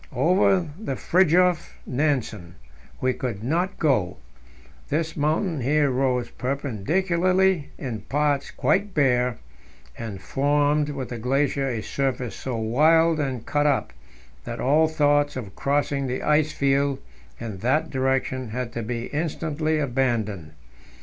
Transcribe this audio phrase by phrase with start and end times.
[0.15, 2.55] Over by Fridtjof Nansen
[3.01, 4.17] we could not go;
[4.89, 9.37] this mountain here rose perpendicularly, in parts quite bare,
[9.95, 13.93] and formed with the glacier a surface so wild and cut up
[14.43, 16.97] that all thoughts of crossing the ice field
[17.39, 20.53] in that direction had to be instantly abandoned.